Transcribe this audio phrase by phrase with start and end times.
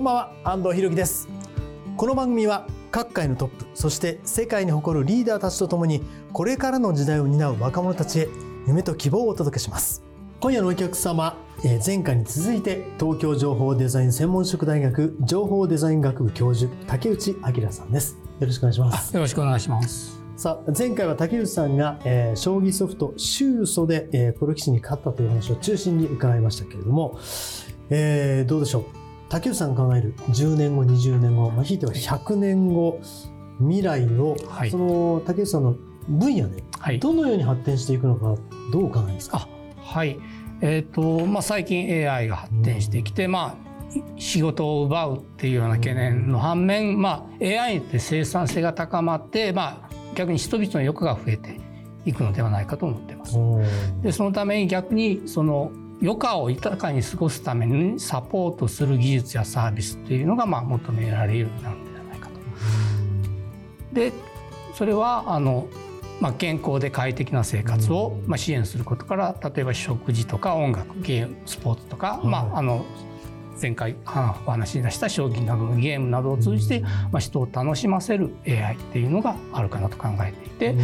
[0.00, 1.28] こんばんは安藤博樹です。
[1.98, 6.00] この番組は各界のトップそして世界に誇るリーダーたちとともに
[6.32, 8.28] これからの時代を担う若者たちへ
[8.66, 10.02] 夢と希望をお届けします。
[10.40, 11.36] 今夜のお客様
[11.84, 18.16] 前回に続いて東京情報デザイン専門職大学情報デザイン学部教授竹内明さんです。
[18.40, 19.14] よろしくお願いします。
[19.14, 20.18] よろしくお願いします。
[20.34, 27.18] さあ前回は竹内さんが、えー、将棋ソフト周祖で、えー、プロ棋士に勝ったという話を中心に伺いましたけれども、
[27.90, 28.99] えー、どうでしょう？
[29.30, 33.00] 竹内さんが考える10年後20年後、まあ、ひいては100年後
[33.60, 35.76] 未来を、はい、その竹内さんの
[36.08, 36.64] 分野で
[36.98, 38.34] どのように発展していくのか
[38.72, 40.18] どうお考えですか、はい、
[40.60, 43.70] えーとまあ、最近 AI が発展してきて、うん、まあ
[44.16, 51.60] 仕事を奪うっていうような懸念の反面、まあ、AI って生産性が高まって、まあ、逆に人々の欲が増えて
[52.04, 53.36] いくのではないかと思ってます。
[54.02, 55.72] でそのために逆にその
[56.02, 62.34] 余暇を豊かに過ごすためにサポートする技術やサービスっていうのがまあ求められるようになるんではないかと。
[63.92, 64.12] で
[64.74, 65.68] それはあの、
[66.20, 72.86] まあ、健康で快適な生活をまあ支援することから例えば食事とか音楽ゲームスポーツとか、まあ、あの
[73.60, 80.74] 前回お話し出した将棋などのゲームなどを通じて、まあ、人を楽しませる AI っていうのがあるかなと考えていて、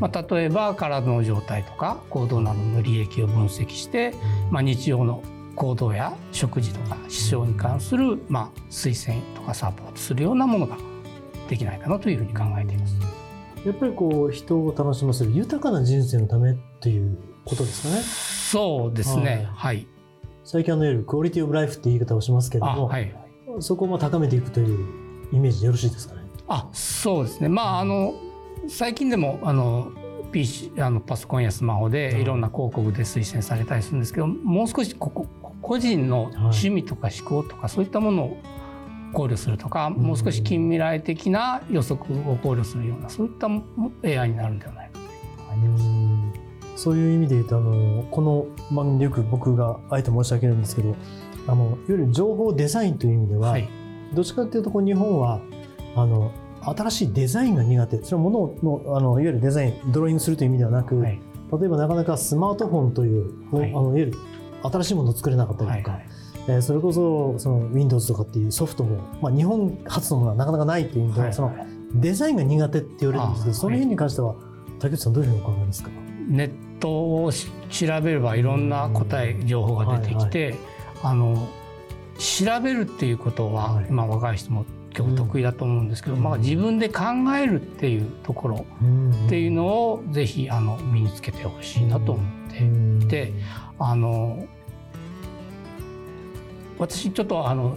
[0.00, 4.14] まあ、例えば体の状態とか行動などの履歴を分析して、
[4.50, 5.22] まあ、日常の
[5.54, 10.76] 行動や食事とか思想に関する、まあ、推薦とかサポートするようなものが
[11.48, 12.96] できないかなというふうに考えています。
[13.64, 18.02] やっぱりこう人を楽しませる豊かな人生のためっていうことですかね。
[18.02, 19.48] そうですね。
[19.54, 19.95] はい、はい
[20.46, 23.12] 最近あのいわゆるクオリティオブライフって言い方をしますけれども、はい、
[23.58, 24.86] そこも高めていくという
[25.32, 26.22] イメージでよろしいですかね？
[26.46, 28.14] あそうですね、まあ、あの
[28.68, 29.90] 最近でもあの
[30.30, 32.24] PC あのパソコンやスマホでい。
[32.24, 35.26] ろんな広告で推薦されたりするんですけど、もう少しここ
[35.62, 38.36] 個人の趣味とか思考とか、そういったものを
[39.12, 43.48] 考慮するとか、もう少し近未来的な予測を考慮するようなそういった
[44.20, 45.00] AI になるんではないかと。
[45.54, 45.68] 思い。
[45.68, 45.95] ます。
[46.76, 50.94] そういう意味で言うとあのこの番組でよく僕があえて申し上げるんですけど
[51.48, 53.68] あのいわゆる情報デザインという意味では、はい、
[54.14, 55.40] どっちかっていうとこう日本は
[55.96, 56.30] あの
[56.62, 58.02] 新しいデザインが苦手。
[58.02, 58.30] それはも
[58.62, 61.20] ののあのいわゆるデザインドローイングするという意味ではなく、はい、
[61.60, 64.12] 例えばなかなかスマートフォンという、はい、あのいわゆる
[64.62, 66.06] 新しいものを作れなかったりとか、はい
[66.48, 71.54] えー、それこそその Windows とかっていうソフトも、まあ、日本初のものはなかなかないという意味では、その
[71.94, 74.34] デザインが苦手って言われるんですけどその辺に関しては
[74.80, 75.90] 竹内さんどういうふうにお考えですか？
[76.28, 80.60] ネットを調べればいろんな答え情報が出てきて、はいはい、
[81.02, 81.48] あの
[82.18, 84.64] 調べるっていうことは、今若い人も
[84.96, 87.04] 今日得意だと思うんですけど、まあ、自分で考
[87.38, 88.66] えるっていうところ
[89.26, 92.36] っていうのをぜひあの身につけてほしいなと思って。
[93.04, 93.32] いて、
[93.78, 94.46] あの
[96.78, 97.76] 私ちょっとあの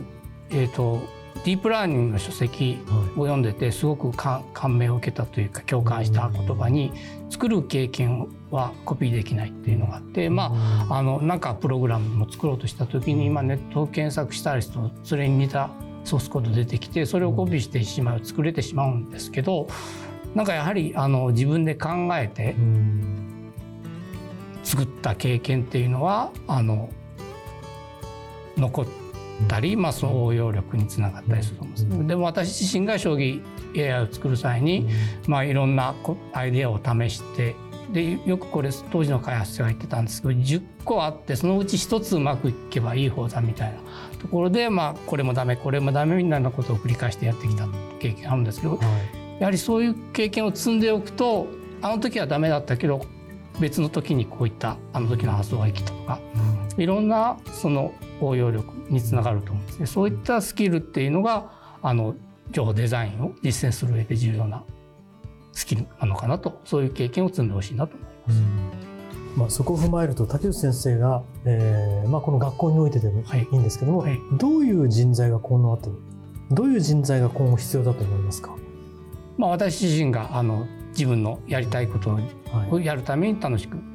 [0.49, 1.01] えっ、ー、と
[1.45, 2.79] ディープラーニングの書籍
[3.15, 6.91] を読んでてすごく感銘を受けたというか共感した言葉に
[7.29, 10.51] 作る経験はコピーできないっていうのがあってま
[10.89, 15.69] ああのなんかプログラムも作ろうとした時に今ネットを検索したりするとそれに似た
[16.03, 19.67] ソースコード出てきてそれをコピーしてしまう作れてしまうんですけど
[20.35, 22.55] なんかやはりあの自分で考えて
[24.63, 26.89] 作った経験っていうのはあの
[28.57, 29.08] 残ってっ
[29.47, 32.07] たり、まあ、その応用力につながったりすると思うんです。
[32.07, 33.41] でも私自身が将棋
[33.75, 34.87] AI を作る際に、
[35.27, 35.95] まあ、いろんな
[36.33, 37.55] アイデアを試して
[37.91, 43.79] でよくこれ当時の開発者が言ってたんですけど10個あってそのうち1つうまくいけばいい方だみたいな
[44.19, 47.67] ところで、まあ、これもダメこれもダメみたいなことを繰り返してやってきた
[47.99, 51.47] 経験あるんですけど、はい、やはりそういう経験を積んでおくと
[51.81, 53.05] あの時はダメだったけど
[53.59, 56.19] 別の時にこういったあの時の発想が生きたとか、
[56.75, 59.85] うん、いろんなその応用力につながると思うんですね。
[59.85, 61.51] そういったスキルっていうのが
[61.81, 62.15] あの
[62.51, 64.63] 情報デザインを実践する上で重要な
[65.53, 66.59] スキルなのかなと。
[66.65, 68.79] そういう経験を積んでほしいなと思います。
[69.37, 73.47] まあ、そこを踏まえると竹内先生が、えーまあ、この学校においてでもい。
[73.55, 74.11] いんですけども、はい。
[74.11, 75.91] はい、どういう人材がこの後
[76.51, 78.55] どういう人材が今後必要だと思いますか、
[79.37, 82.17] まあ、私自身があの自分のやりたいこと
[82.71, 83.85] をやるために楽しく、はい、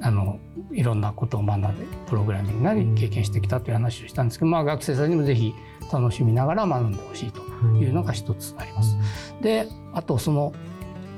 [0.00, 0.38] あの
[0.72, 1.68] いろんなことを学んで
[2.06, 5.54] プログラミングなり経験してきたという話をしたんですけど、まあ、学生さんにもぜひ
[5.92, 7.40] 楽しみながら学んでほしいと
[7.78, 8.96] いうのが一つあります。
[9.40, 10.52] であとその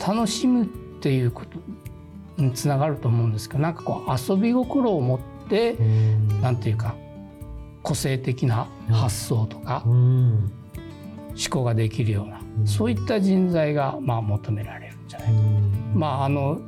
[0.06, 0.66] 楽しむっ
[1.00, 1.58] ていうこと
[2.42, 5.76] につながると思うんですけどなんかこう遊び心を持って
[6.40, 6.94] なんていうか
[7.82, 10.50] 個性的な発想とか思
[11.50, 15.34] 考ができるようなそういった人材がまあ求められるんじゃないか。
[15.94, 16.60] まああの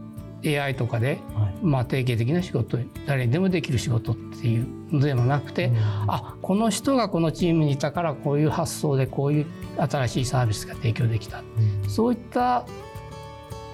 [0.44, 1.18] AI とかで、
[1.62, 5.76] まあ、定型的な仕事誰にでもできる仕事っていうのではなくて、うん、
[6.08, 9.46] あこの人がこのチームにいたからこういう発想でこういう
[9.76, 11.42] 新しいサービスが提供できた、
[11.84, 12.64] うん、そういった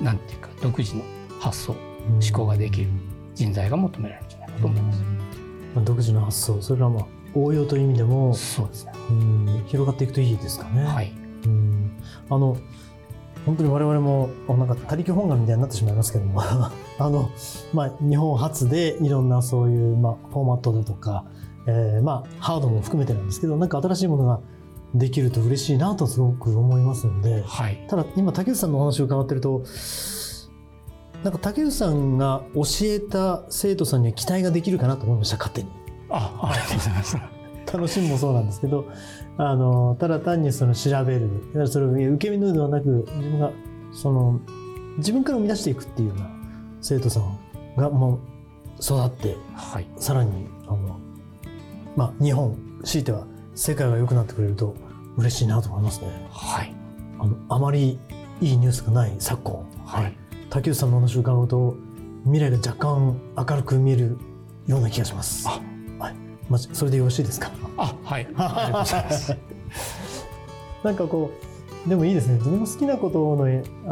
[0.00, 1.02] なんていうか独自の
[1.40, 2.88] 発想、思考ができる。
[3.36, 5.02] 人材が求められるんじゃないかと思います。
[5.74, 6.62] まあ、独自の発想。
[6.62, 8.92] それはまあ応用という意味でもそうですね、
[9.66, 10.84] 広がっていくといいですかね。
[10.84, 11.12] はい、
[11.44, 12.02] うん。
[12.30, 12.56] あの
[13.46, 17.30] 本当に我々もなんか他力本願みたいになってしまいますけども あの、
[17.72, 21.24] まあ、日本初でいろんなそういう、まあ、フォーマットだとか、
[21.66, 24.40] えー、まあハードも含めてなんですけどなんか新しいものが
[24.94, 29.62] できると嬉しいなとすごく思いますので、はい、ただ今竹内さんのお話を伺ってると
[31.22, 35.68] なんか竹内さんが教えた生徒さんには期待ができるかなと思いました勝手に。
[36.08, 37.35] あありがとうございます。
[37.72, 38.88] 楽しむもそうなんですけど
[39.36, 41.28] あのただ単にその調べる。
[41.66, 43.50] それを受け身のではなく自分が
[43.92, 44.40] その
[44.98, 46.30] 自分から生み出していくっていうような
[46.80, 47.38] 生徒さん
[47.76, 48.36] がもう
[48.80, 51.00] 育って、はい、さらにあの、
[51.96, 54.74] まあ、日本強いては世界が良くなってくれると
[55.16, 56.26] 嬉しいなと思いますね。
[56.30, 56.74] はい、
[57.18, 57.98] あのあまり
[58.40, 60.16] いいニュースがない昨今、はい、
[60.50, 61.76] 竹内さんの話を伺うと
[62.24, 64.18] 未来が若干明るく見える
[64.66, 65.48] ような気がします。
[66.48, 67.50] まあ、それでよろしいですか？
[67.76, 68.26] あ、はい。
[68.36, 69.36] ありがとうございます。
[70.84, 71.30] なんかこ
[71.86, 72.34] う、でもいいですね。
[72.34, 73.44] 自分の好きなことの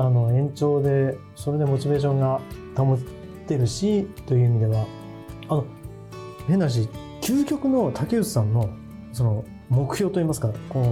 [0.05, 2.41] あの延長で、それでモチベーションが
[2.77, 2.99] 保っ
[3.47, 4.85] てるし、という意味では、
[5.49, 5.65] あの、
[6.49, 6.89] 変な話、
[7.21, 8.69] 究極の竹内さんの、
[9.13, 10.83] その、目標といいますか、こ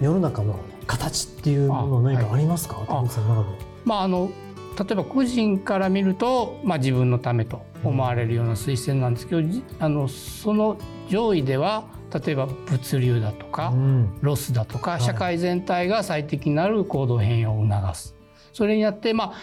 [0.00, 0.56] う、世の中の
[0.86, 3.56] 形っていうもの何かありますか、はい、竹内さんの中で。
[3.84, 4.30] まあ、あの、
[4.78, 10.76] 例えば個人から見ると、まあ、自分のためと思われるような推薦なんですけど、うん、あのその
[11.08, 18.14] 上位では例えば物流だとか、うん、ロスだとか社会全体が最適になる行動変容を促す。
[18.52, 19.34] それによって、ま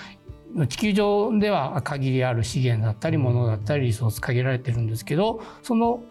[0.58, 6.04] あ、地球上では限りある資源だったり物だったりリソース限られてるんですけどその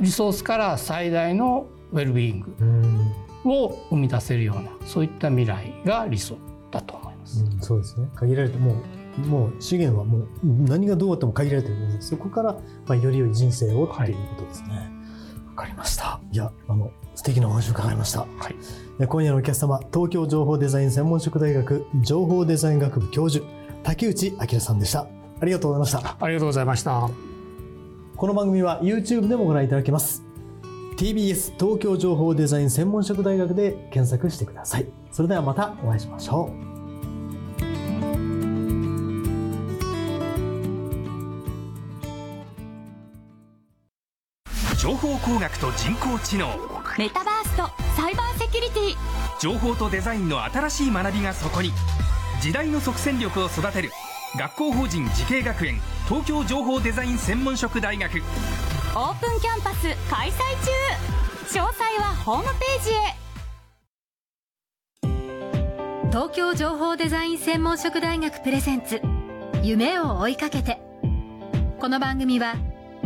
[0.00, 2.40] リソースから最大のウェルビーイン
[3.44, 6.36] グを生み出せるようなそういった未来が理想
[6.70, 7.13] だと思います。
[7.24, 8.82] うん、そうですね限られても
[9.18, 12.52] うもう資源はもう何がどうあっても限られてるのでそこから、
[12.86, 14.68] まあ、より良い人生をっていうことですね。
[14.70, 15.04] はい
[15.54, 16.20] かりました。
[16.32, 18.20] いや、あの、素敵なお話を伺いました。
[18.20, 18.26] は
[19.00, 19.06] い。
[19.06, 23.44] 今夜のお客様、東京情報デザイン専門職大学情報デザイン学部教授、
[23.82, 25.06] 竹内明さんでした。
[25.40, 26.16] ありがとうございました。
[26.20, 27.08] ありがとうございました。
[28.16, 30.22] この番組は YouTube でもご覧いただけます。
[30.96, 34.86] TBS 東京情報デザイン専門職大学で検索してください。
[35.10, 36.73] それではまたお会いしましょう。
[44.84, 46.58] 情報工学と人工知能。
[46.98, 48.94] メタバースとサイバーセキュリティ。
[49.40, 51.72] 情報とデザインの新しい学びがそこに。
[52.42, 53.90] 時代の即戦力を育てる。
[54.38, 55.80] 学校法人慈恵学園。
[56.06, 58.22] 東京情報デザイン専門職大学。
[58.94, 60.32] オープンキャンパス開催
[61.50, 61.60] 中。
[61.60, 62.94] 詳細はホームページへ。
[66.10, 69.00] 東京情報デザイン専門職大学プレゼンツ。
[69.62, 70.78] 夢を追いかけて。
[71.80, 72.56] この番組は